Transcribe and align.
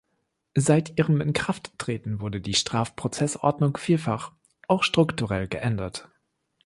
Seit 0.57 0.97
ihrem 0.97 1.21
Inkrafttreten 1.21 2.21
wurde 2.21 2.41
die 2.41 2.55
Strafprozessordnung 2.55 3.77
vielfach, 3.77 4.31
auch 4.67 4.81
strukturell 4.81 5.47
geändert. 5.47 6.09